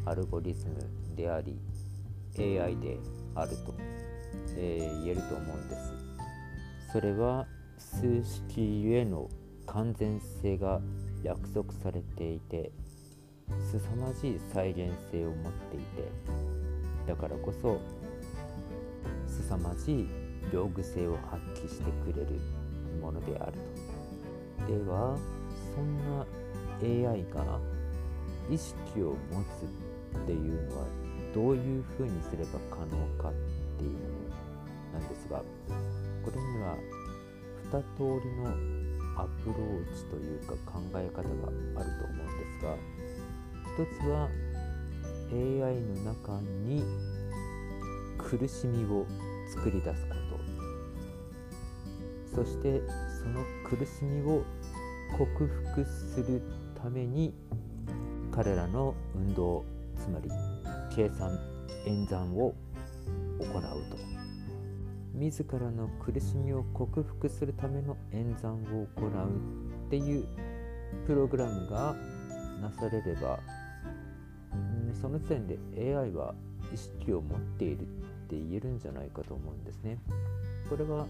[0.04, 1.58] アルゴリズムであり
[2.38, 2.98] AI で
[3.34, 3.74] あると、
[4.56, 5.92] えー、言えると思うんです。
[6.92, 7.46] それは
[7.78, 9.28] 数式ゆえの
[9.66, 10.80] 完全性が
[11.22, 12.70] 約束されていて
[13.60, 16.08] 凄まじい再現性を持っていて
[17.06, 17.80] だからこそ
[19.26, 20.08] 凄まじい
[20.52, 22.40] 両具性を発揮してくれる
[23.00, 23.92] ものであると。
[24.66, 25.18] では
[25.74, 26.26] そんな
[26.82, 27.58] AI が
[28.50, 30.86] 意識を持つっていうのは
[31.34, 33.32] どういうふうにすれば可能かっ
[33.78, 33.92] ていう
[34.92, 36.76] のなんですがこれには
[37.72, 38.50] 2通りの
[39.16, 41.28] アプローチというか考え方が
[41.76, 42.76] あると思うんですが
[43.74, 44.28] 一つは
[45.32, 46.84] AI の中に
[48.18, 49.06] 苦しみを
[49.54, 50.14] 作り出すこ
[52.34, 52.82] とそして
[53.22, 54.44] その苦しみを
[55.16, 56.42] 克服する
[56.82, 57.34] ために
[58.30, 59.64] 彼らの運動
[59.96, 60.30] つまり
[60.94, 61.38] 計算
[61.86, 62.54] 演算を
[63.38, 63.96] 行うと。
[65.14, 70.26] 自らの苦しみを克服するための演算を行うっていう
[71.06, 71.94] プログラムが
[72.60, 73.38] なされれば
[75.02, 75.58] その時点で
[75.96, 76.32] AI は
[76.72, 77.84] 意識を持っているっ
[78.28, 79.98] て言えるんじゃないかと思うんですね。
[80.70, 81.06] これは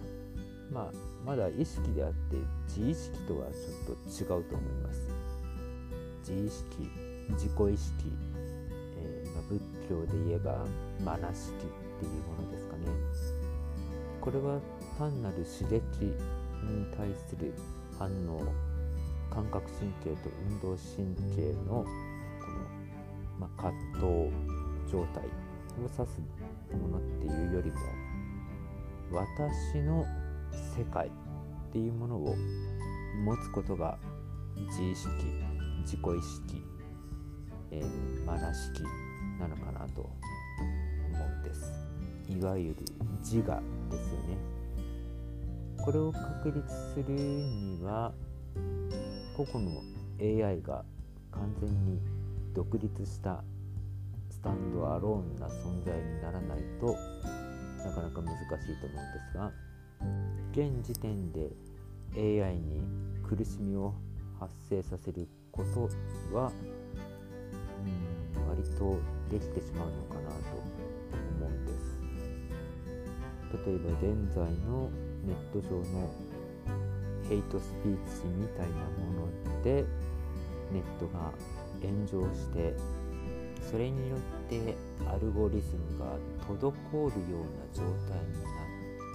[0.73, 0.93] まあ、
[1.27, 5.07] まだ意識であって自意識とはちょっと違うと思います。
[6.27, 6.91] 自意識、
[7.31, 8.11] 自己意識、
[8.97, 10.65] えー、まあ、仏教で言えば
[11.05, 11.53] マナ式っ
[12.01, 12.87] ていうものですかね。
[14.23, 14.59] これは
[14.99, 15.77] 単なる刺激
[16.65, 17.53] に対する
[17.99, 18.41] 反応、
[19.31, 22.12] 感覚神経と運動神経のこの、
[23.43, 24.03] まあ、葛藤
[24.89, 25.29] 状態を
[25.83, 26.21] 指す
[26.77, 27.77] ものっていうよりも
[29.11, 30.07] 私の
[30.79, 31.11] 世界っ
[31.73, 32.37] ていうものを
[33.25, 33.99] 持つことが
[34.55, 35.09] 自意識
[35.81, 36.63] 自己意識、
[37.73, 38.85] えー、マナ式
[39.41, 40.13] なのかなと思
[41.27, 41.73] うんです。
[42.29, 42.77] いわゆる
[43.19, 44.37] 自我ですよね。
[45.79, 48.13] これを確立するには
[49.37, 49.83] 個々の
[50.21, 50.85] AI が
[51.33, 52.22] 完全に
[52.55, 53.43] 独立した
[54.31, 56.97] スタンドアローンな存在にならないと
[57.85, 59.53] なかなか難しいと思うんですが
[60.53, 61.51] 現時点で
[62.15, 62.83] AI に
[63.23, 63.95] 苦しみを
[64.39, 65.89] 発生させること
[66.37, 66.53] は、
[68.37, 68.99] うん、割と
[69.31, 70.37] できてしまうのかなと
[71.37, 71.93] 思うんです。
[73.67, 74.91] 例えば現在の
[75.25, 76.11] ネット上の
[77.29, 79.85] ヘイトスピーチみたいなもので
[80.73, 81.33] ネットが
[81.83, 82.75] 炎上して
[83.71, 84.19] それによっ
[84.49, 84.75] て
[85.07, 86.17] アルゴリズムが
[86.47, 88.63] 滞るような状態になっ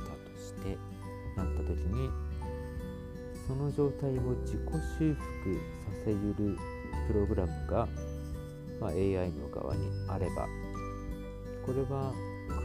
[0.06, 0.77] たとして
[1.36, 2.10] なった時に
[3.47, 4.60] その状態を自己
[4.99, 6.58] 修復させる
[7.08, 7.88] プログラムが、
[8.82, 10.47] まあ、AI の側にあれば
[11.65, 12.13] これは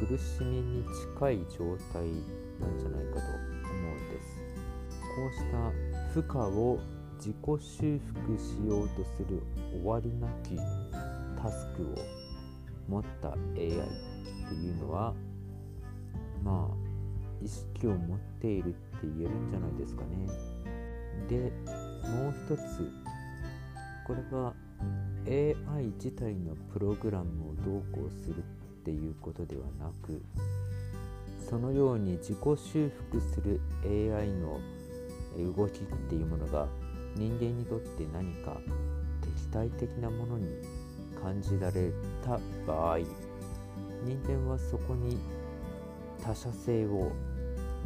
[0.00, 0.84] 苦しみに
[1.16, 2.02] 近い状態
[2.60, 4.42] なんじゃないかと思うんです。
[5.14, 5.70] こうした
[6.12, 6.78] 負荷を
[7.18, 10.56] 自己修復しようとする終わりなき
[11.40, 12.22] タスクを
[12.88, 13.64] 持った AI って
[14.54, 15.14] いうのは
[16.44, 16.92] まあ
[17.44, 20.26] 意識を持っているって言えるんじゃないですかね。
[21.28, 21.52] で
[22.08, 22.90] もう一つ
[24.06, 24.54] これは
[25.26, 30.20] AI 自体のプログラムをどうこうするっていうことではなく
[31.48, 34.60] そのように自己修復する AI の
[35.54, 36.66] 動きっていうものが
[37.14, 38.60] 人間にとって何か
[39.52, 40.46] 敵対的なものに
[41.20, 41.92] 感じられ
[42.24, 42.98] た場合
[44.04, 45.18] 人間はそこに
[46.24, 47.12] 他者性を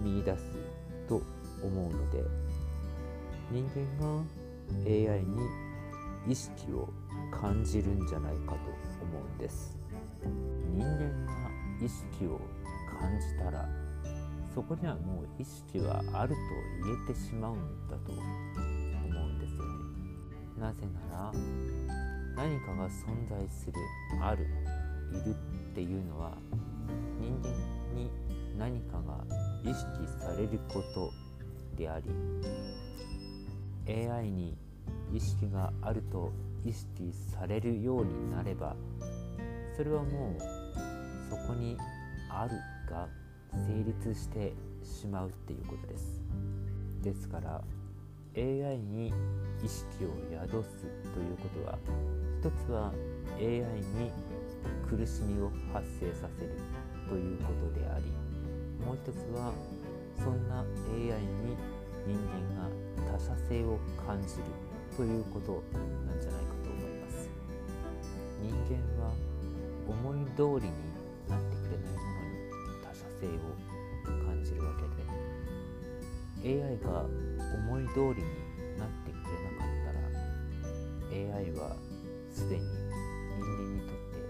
[0.02, 0.44] 見出す
[1.09, 1.20] と
[1.62, 2.22] 思うので
[3.50, 4.22] 人間が
[4.87, 5.38] AI に
[6.29, 6.88] 意識を
[7.31, 8.57] 感じるんじゃないかと
[9.02, 9.76] 思うんです。
[10.74, 11.33] 人間が
[11.81, 12.40] 意識を
[13.00, 13.68] 感じたら
[14.55, 16.40] そこにはもう意識はあると
[16.85, 18.12] 言えてしまうんだと
[20.59, 21.33] なぜなら
[22.37, 23.75] 何かが存在する
[24.23, 24.47] ある
[25.12, 26.33] いるっていうのは
[27.21, 27.49] 人間
[27.95, 28.11] に
[28.59, 29.25] 何かが
[29.62, 29.85] 意識
[30.21, 31.11] されること
[31.77, 32.11] であり
[34.09, 34.57] AI に
[35.12, 36.33] 意識があると
[36.64, 38.75] 意識されるようになれば
[39.77, 40.40] それはもう
[41.31, 41.77] そこに
[42.31, 42.57] ある
[42.90, 43.09] が
[43.53, 46.23] 成立してしまうっていうことです。
[47.03, 47.62] ですから
[48.37, 49.12] AI に
[49.64, 51.79] 意識を宿すということは
[52.38, 52.92] 一つは
[53.38, 54.12] AI に
[54.88, 56.53] 苦しみを発生させる
[57.09, 58.05] ということであり
[58.85, 59.53] もう一つは
[60.18, 61.57] そんな AI に
[62.07, 62.68] 人間が
[63.18, 64.44] 他者性を感じる
[64.96, 65.62] ということ
[66.07, 67.29] なんじゃないかと思います。
[68.40, 69.12] 人間は
[69.88, 70.96] 思い通りに
[71.29, 72.40] なってくれないものに
[72.83, 73.40] 他者性を
[74.25, 75.06] 感じるわけで
[76.44, 77.05] AI が
[77.68, 78.29] 思い通りに
[78.79, 81.77] なってくれなかったら AI は
[82.33, 84.20] すでに人間にとって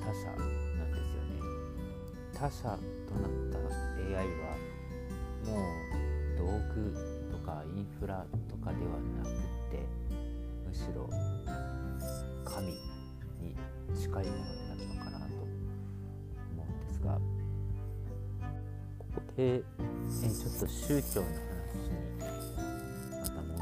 [0.00, 0.44] 他者な
[0.84, 1.40] んですよね。
[2.32, 3.58] 他者となった
[4.18, 4.56] AI は
[5.44, 6.44] もう道
[6.74, 6.78] 具
[7.30, 9.32] とかインフラとかではなくっ
[9.70, 9.84] て
[10.66, 11.08] むしろ
[12.44, 13.56] 神に
[13.94, 15.24] 近いものになるのかなと
[16.52, 17.18] 思うんですが
[18.98, 19.62] ここでえ
[20.20, 21.47] ちょっと宗教の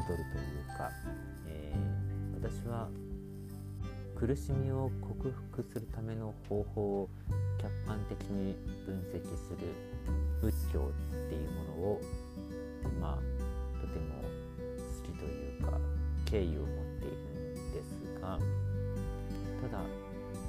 [0.07, 0.89] 戻るというか、
[1.47, 2.87] えー、私は
[4.15, 7.09] 苦しみを克服するための方法を
[7.61, 9.67] 客観的に分析する
[10.41, 12.01] 仏教っていうものを
[13.01, 14.21] まあとても
[14.77, 15.77] 好きというか
[16.25, 16.67] 敬意を持っ
[16.99, 17.17] ている
[17.51, 18.39] んですが
[19.61, 19.83] ただ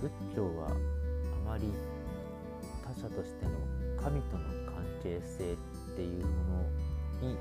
[0.00, 1.64] 仏教はあまり
[2.84, 3.50] 他者としての
[4.02, 5.56] 神との関係性っ
[5.96, 6.30] ていうも
[7.22, 7.36] のに、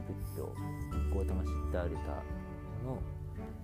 [0.00, 0.52] 仏教
[1.12, 2.22] ゴータマ・シッダールタ
[2.84, 2.98] の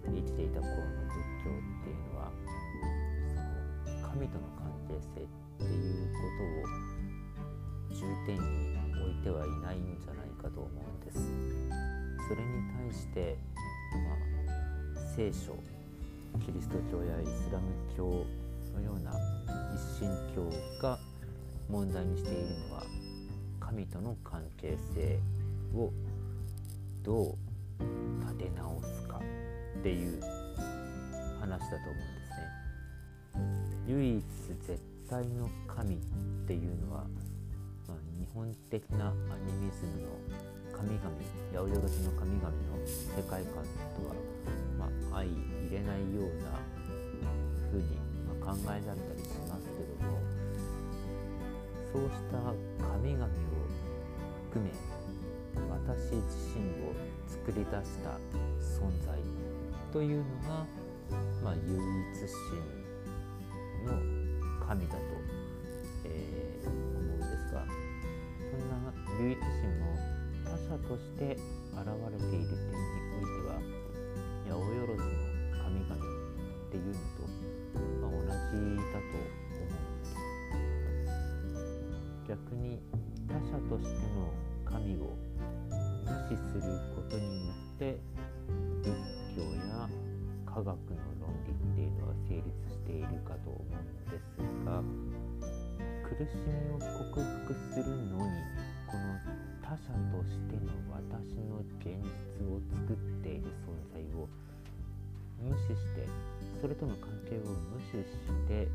[0.06, 2.32] 生きていた頃の仏教っていうのは
[3.86, 5.26] その神との関係性っ
[5.58, 6.90] ていうことを
[7.94, 11.18] 重点に置いてはいないんじゃないかと思うんです。
[12.28, 13.36] それに対して、
[14.94, 15.54] まあ、聖書
[16.38, 17.66] キリスト教やイスラム
[17.96, 18.24] 教
[18.74, 19.12] のような
[19.74, 20.48] 一神教
[20.80, 20.98] が
[21.68, 22.84] 問題にしているのは
[23.58, 25.18] 神との関係性
[25.74, 25.90] を
[27.02, 27.36] どう
[28.20, 29.20] 立て直すか
[29.78, 30.20] っていう
[31.40, 33.50] 話だと思うんですね。
[33.88, 34.24] 唯一
[34.66, 35.98] 絶対の神っ
[36.46, 37.04] ていうのは、
[37.88, 40.08] まあ、日本的なアニミズムの
[40.76, 41.00] 神々
[41.52, 42.54] 八百万の神々の
[42.86, 43.64] 世界観
[43.96, 44.14] とは、
[44.78, 45.34] まあ、相入
[45.70, 46.56] れないような
[47.70, 47.96] 風に、
[48.40, 50.20] まあ、考えられたりしますけども
[51.92, 52.38] そうした
[52.84, 53.28] 神々を
[54.50, 54.89] 含め
[55.70, 56.94] 私自身を
[57.26, 58.10] 作り出した
[58.60, 59.18] 存在
[59.92, 60.66] というのが、
[61.42, 61.78] まあ、唯一
[62.48, 62.80] 神
[63.86, 63.92] の
[64.66, 65.00] 神だと、
[66.04, 67.66] えー、思うんですが
[68.50, 68.76] そんな
[69.20, 69.48] 唯一神
[69.80, 69.84] も
[70.44, 71.36] 他者として
[71.72, 73.58] 現れている点においては
[74.46, 75.02] 八百万の
[75.62, 77.26] 神々っていうのと、
[78.00, 80.14] まあ、同じだと思うんです。
[82.28, 82.78] 逆に
[83.28, 84.30] 他者としての
[84.72, 85.16] 神を
[86.04, 86.62] 無視する
[86.94, 87.98] ことによって
[88.82, 88.90] 仏
[89.36, 89.88] 教や
[90.46, 90.74] 科学の
[91.20, 94.82] 論理っていうのは成立しているかと思うんですが
[96.10, 98.42] 苦しみを克服するのに
[98.90, 104.28] この他者としての私の現実を作っている存在を
[105.38, 106.06] 無視して
[106.60, 108.66] それとの関係を無視して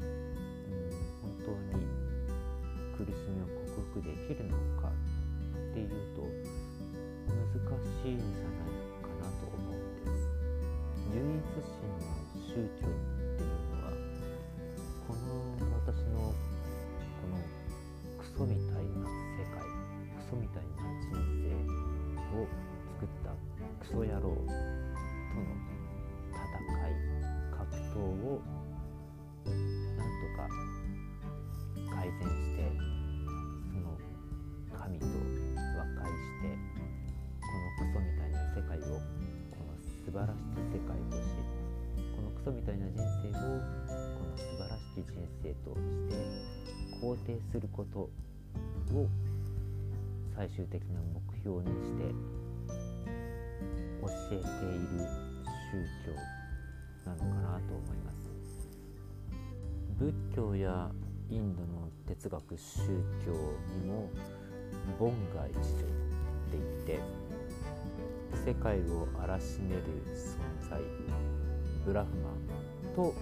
[0.00, 1.84] うん本当に
[2.96, 4.88] 苦しみを克服できるのか
[5.84, 6.22] っていうと
[7.28, 7.70] 難
[8.02, 10.26] しいんじゃないかなと思うんです。
[11.14, 12.10] 唯一神の
[12.42, 12.98] 宗教っ
[13.36, 13.94] ていうのは
[15.06, 15.22] この
[15.86, 17.38] 私のこの
[18.18, 21.54] クソみたいな世界クソみたいな人生
[22.36, 22.46] を
[22.98, 23.30] 作った
[23.80, 24.42] クソ野郎との
[26.32, 26.42] 戦
[26.88, 26.98] い
[27.52, 27.62] 格
[27.94, 28.42] 闘を
[29.46, 30.48] なんとか
[31.94, 32.58] 改善して
[33.72, 33.96] その
[34.78, 35.06] 神と
[38.58, 38.98] 世界をこの
[40.04, 41.22] 素晴らしき世界とし
[42.16, 46.16] このクソみたいな人生をこの素晴らしき人生として
[47.00, 48.10] 肯定することを
[50.34, 52.02] 最終的な目標にして
[54.02, 55.06] 教えている
[55.70, 56.10] 宗教
[57.06, 58.28] なのかなと思います
[60.00, 60.90] 仏教や
[61.30, 62.88] インドの哲学宗
[63.24, 63.32] 教
[63.78, 64.10] にも
[64.98, 67.27] ボンガ一助って言って
[68.44, 69.82] 世界を荒らしめる
[70.14, 70.80] 存在
[71.84, 73.14] ブラフマンと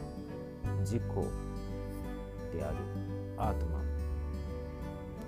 [0.80, 1.02] 自己
[2.56, 2.76] である
[3.36, 3.84] アートマン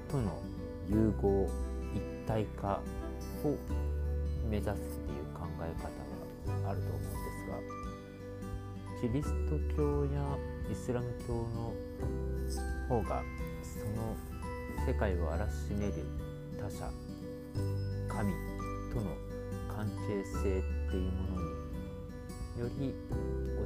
[0.09, 0.43] との
[0.89, 1.49] 融合
[1.95, 2.81] 一体化
[3.45, 3.57] を
[4.49, 7.89] 目指すっていう考え方があると思うんですが
[9.01, 10.23] キリスト教や
[10.71, 11.73] イスラム教の
[12.89, 13.23] 方が
[13.63, 14.17] その
[14.87, 15.93] 世界を荒らしめる
[16.59, 16.91] 他者
[18.09, 18.33] 神
[18.93, 19.28] との
[20.09, 20.43] 関係性っ
[20.91, 22.95] ていうものにより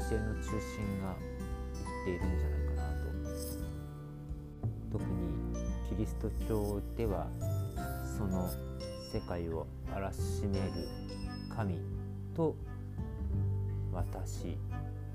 [0.01, 5.55] 教えの中心がいっているんじゃないかなと特に
[5.88, 7.28] キリスト教では
[8.18, 8.51] その
[9.12, 10.88] 世界を荒らしめる
[11.55, 11.78] 神
[12.34, 12.57] と
[13.93, 14.57] 私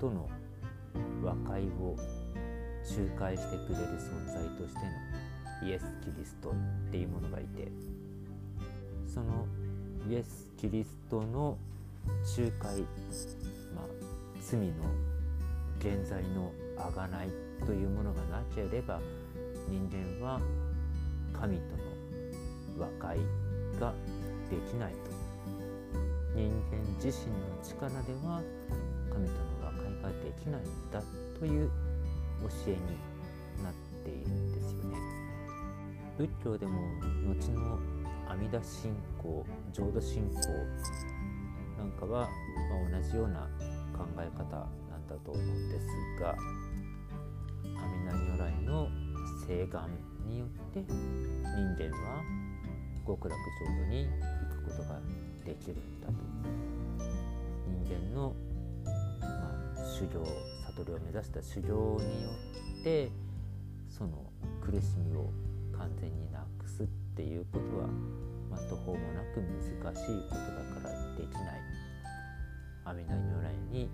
[0.00, 0.30] との
[1.22, 1.94] 和解を
[3.18, 4.80] 仲介してくれる存在として
[5.62, 7.70] のイエス・キリストっていうものがいて
[9.06, 9.46] その
[10.08, 11.58] イエス・キリストの
[12.38, 12.80] 仲介、
[13.74, 13.84] まあ、
[14.40, 14.66] 罪の
[15.78, 19.00] 現在の贖いというものがなければ
[19.68, 20.40] 人間は
[21.38, 21.62] 神と
[22.78, 23.18] の和解
[23.78, 23.92] が
[24.48, 24.98] できないと。
[26.34, 28.40] 人間自身の力では
[29.12, 31.02] 神との和解ができないんだ
[31.38, 31.68] という
[32.40, 32.76] 教えに
[33.62, 33.72] なっ
[34.04, 34.96] ているんですよね。
[36.16, 36.80] 仏教でも
[37.26, 37.97] 後の
[38.28, 40.40] 阿弥陀信仰浄土信仰
[41.78, 42.28] なんかは、
[42.70, 43.48] まあ、同じような
[43.96, 44.44] 考え方
[44.90, 45.86] なんだと思うんです
[46.20, 46.36] が阿
[47.88, 48.88] 弥陀如来の
[49.46, 49.88] 請願
[50.26, 50.92] によって人
[51.76, 52.22] 間は
[53.06, 55.00] 極楽浄土に行くことが
[55.44, 56.12] できるんだと。
[57.66, 58.34] 人間の、
[58.84, 58.92] ま
[59.74, 60.22] あ、修行
[60.66, 62.30] 悟りを目指した修行によ
[62.80, 63.10] って
[63.88, 65.30] その苦しみを
[65.76, 66.47] 完全になく
[67.18, 67.88] っていうことは、
[68.48, 71.60] まあ、途方もなく難しいことだからできない
[72.84, 73.90] 阿弥陀如来に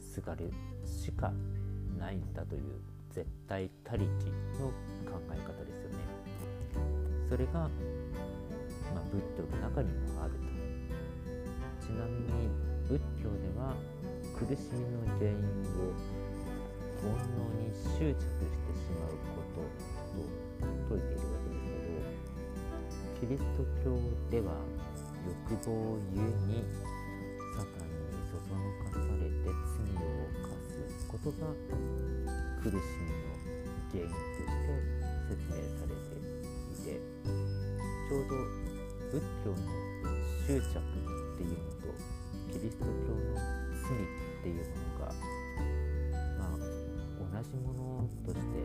[0.00, 0.50] すがる
[0.84, 1.32] しか
[1.96, 2.62] ないんだという
[3.08, 4.04] 絶対他力
[4.58, 4.66] の
[5.06, 5.98] 考え方ですよね。
[7.28, 10.38] それが、まあ、仏教の中にもあると。
[11.86, 12.50] ちなみに
[12.88, 13.76] 仏教では
[14.34, 15.36] 苦しみの原因
[15.78, 15.94] を
[16.98, 18.42] 煩悩に執着して
[18.74, 20.26] しまうことと
[20.88, 21.59] 説いているわけです
[23.20, 24.00] キリスト教
[24.30, 24.56] では
[25.52, 26.64] 欲望ゆえに
[27.52, 30.08] サタンにそそのかされて罪を
[30.40, 31.52] 犯すことが
[32.64, 33.36] 苦しみの
[33.92, 34.48] 原因として
[35.28, 38.40] 説明されていてちょうど
[39.12, 39.68] 仏教の
[40.46, 41.92] 執着っていうのと
[42.50, 43.36] キリスト教の
[43.84, 45.12] 罪っていうものが
[46.38, 48.64] まあ同じものとして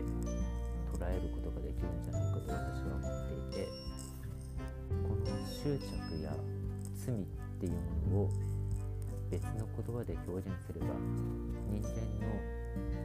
[0.96, 3.85] 捉えることができるんじゃないかと私は思っていて
[5.66, 6.30] 執着や
[6.94, 7.18] 罪っ
[7.58, 8.30] ていうものを
[9.28, 10.94] 別の言葉で表現すれば
[11.66, 11.90] 人間
[12.22, 12.30] の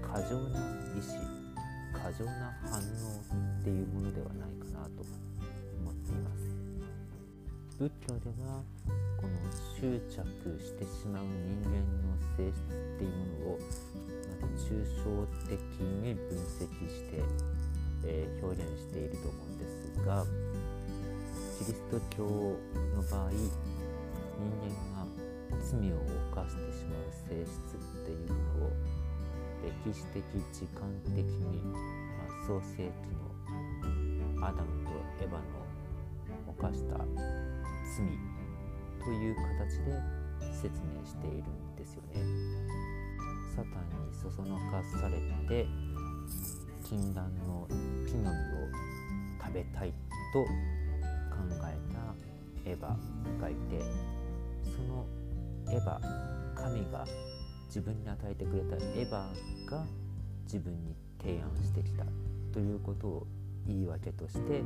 [0.08, 0.60] 過剰な
[0.96, 1.18] 意志
[1.92, 2.84] 過剰な反応
[3.60, 6.42] っていうものではないかなと思っています。
[7.80, 8.62] 仏教では
[9.18, 9.34] この
[9.80, 10.22] 執着
[10.62, 13.60] してしまう人間の性質っていうものを
[14.40, 17.24] まず抽象的に分析して、
[18.06, 20.26] えー、表現していると思うんですが
[21.62, 23.38] キリスト教の場合人
[24.58, 25.06] 間が
[25.62, 25.98] 罪を
[26.34, 28.74] 犯してしまう性質っていうのを
[29.86, 31.78] 歴史的時間的に、ま
[32.26, 32.90] あ、創世紀
[34.42, 34.92] のアダムと
[35.22, 35.40] エヴァの
[36.48, 37.06] 犯した罪
[39.06, 40.02] という形で
[40.60, 42.24] 説明しているんですよね。
[43.56, 45.68] サタンにそそのかされて
[46.84, 47.68] 禁断の
[48.08, 48.92] 木の実を
[49.40, 49.94] 食べたい
[50.34, 50.81] と
[51.50, 53.80] えたエヴァがいて
[54.64, 55.06] その
[55.70, 56.00] エヴァ
[56.56, 57.06] 神が
[57.68, 59.12] 自分に与えてくれたエヴァ
[59.70, 59.84] が
[60.44, 62.04] 自分に提案してきた
[62.52, 63.28] ということを
[63.66, 64.62] 言い訳として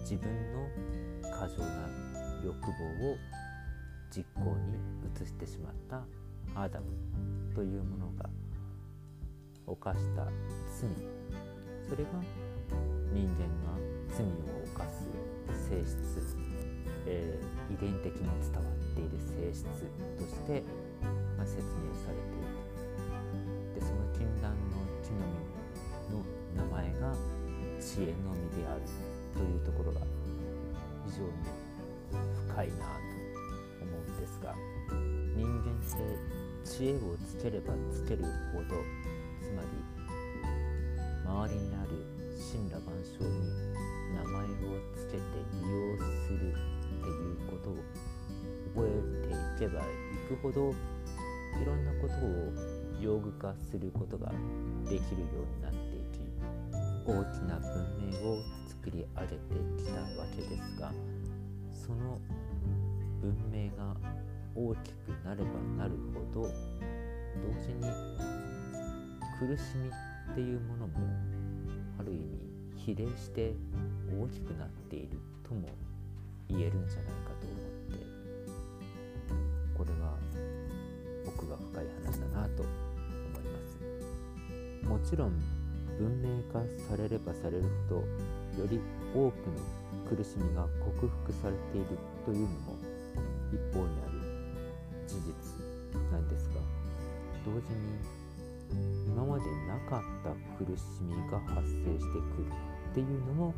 [0.00, 1.88] 自分の過剰な
[2.44, 3.16] 欲望を
[4.10, 4.74] 実行に
[5.22, 6.02] 移してしまった
[6.60, 6.86] アダム
[7.54, 8.28] というものが
[9.66, 10.24] 犯した
[10.80, 10.90] 罪。
[11.88, 12.10] それが
[13.12, 13.78] 人間が
[14.10, 14.30] 罪を
[14.74, 15.06] 犯す
[15.68, 16.24] 性質、
[17.06, 20.64] えー、遺伝的に伝わっている性質として
[21.36, 22.58] ま説明されている
[23.76, 25.28] でその禁断の木の
[26.08, 26.24] 実の
[26.56, 27.12] 名前が
[27.78, 28.82] 知恵の実である
[29.36, 30.00] というところが
[31.06, 31.32] 非常に
[32.48, 34.54] 深いなと思うんですが
[35.36, 38.82] 人間って知恵をつければつけるほど
[39.40, 39.68] つまり
[41.24, 41.90] 周りにある
[42.50, 43.67] 神羅万象に
[49.68, 49.84] けばい
[50.28, 50.74] くほど
[51.60, 52.52] いろんなことを
[53.00, 54.32] 用具化することが
[54.88, 56.20] できるようになっていき
[57.06, 60.92] 大きな文明を作り上げてきたわけですが
[61.70, 62.18] その
[63.20, 63.94] 文明が
[64.54, 65.92] 大きくなればなる
[66.34, 66.50] ほど同
[67.60, 67.82] 時に
[69.38, 69.88] 苦しみ
[70.32, 70.92] っていうものも
[71.98, 73.52] ある意味比例して
[74.20, 75.68] 大きくなっているとも
[76.48, 77.67] 言えるんじゃないかと思って
[79.78, 80.18] これは
[81.24, 83.62] 奥が深い話だなと思いま
[84.74, 85.32] すもちろん
[85.98, 86.60] 文明化
[86.90, 88.02] されればされるほど
[88.60, 88.80] より
[89.14, 89.78] 多くの
[90.10, 92.76] 苦しみが克服されているというのも
[93.52, 94.18] 一方にある
[95.06, 95.32] 事実
[96.10, 96.60] なんですが
[97.46, 98.18] 同時に
[99.06, 102.50] 今までなかった苦しみが発生してくる
[102.90, 103.54] っていうのも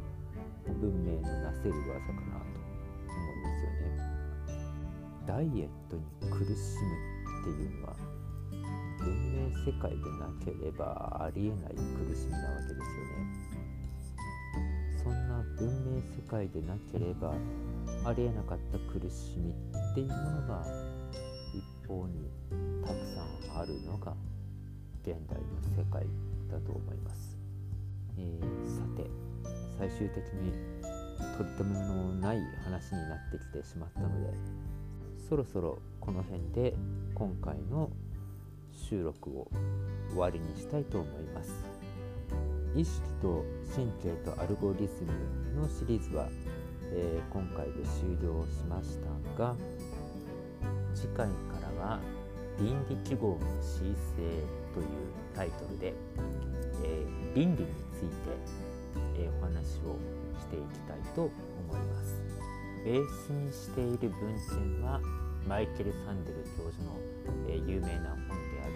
[0.80, 2.60] 文明のなせる技かなと
[3.08, 4.19] 思うんですよね。
[5.26, 7.10] ダイエットに苦しむ
[7.40, 7.96] っていうのは
[8.98, 13.50] 文明世界でなければありえない苦しみなわけですよね。
[15.02, 17.32] そんな文明世界でなければ
[18.04, 20.64] ありえなかった苦しみっていうものが
[21.54, 22.30] 一方に
[22.84, 24.14] たくさんあるのが
[25.02, 25.46] 現代の
[25.76, 26.04] 世界
[26.50, 27.38] だと思います、
[28.18, 29.08] えー、さて
[29.78, 30.52] 最終的に
[31.38, 34.34] 取り留めのない話になってきてしまったので
[35.30, 36.74] そろそろこの辺で
[37.14, 37.88] 今回の
[38.72, 39.46] 収録を
[40.08, 41.52] 終わりにしたいと思います。
[42.74, 45.04] 意識と神経とアルゴリズ
[45.54, 46.26] ムのシリーズは、
[46.92, 48.98] えー、今回で終了しまし
[49.36, 49.54] たが
[50.94, 51.34] 次回か
[51.78, 52.00] らは
[52.58, 54.26] 倫理記号の申請
[54.74, 54.86] という
[55.32, 55.94] タイトルで、
[56.82, 58.10] えー、倫理について、
[59.16, 59.96] えー、お話を
[60.40, 61.30] していきたいと思
[61.76, 62.20] います。
[62.84, 65.00] ベースにしている文献は
[65.50, 66.96] マイケル・サンデル教授の、
[67.48, 68.72] えー、有名な本である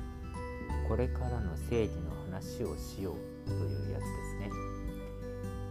[0.88, 3.14] 「これからの正義の話をしよう」
[3.44, 4.50] というやつですね、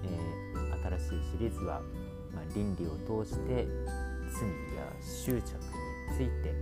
[0.03, 1.81] えー、新しいシリーズは、
[2.31, 3.67] まあ、倫理を通して
[4.29, 5.55] 罪や執着
[6.11, 6.53] について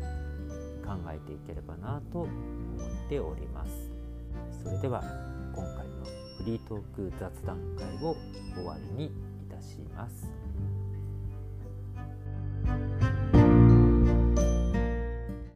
[0.82, 3.92] 考えていければなと思っております。
[4.64, 5.02] それでは
[5.54, 6.06] 今回の
[6.38, 8.16] フリートーク雑談会を
[8.56, 9.12] 終わりにい
[9.52, 10.43] たします。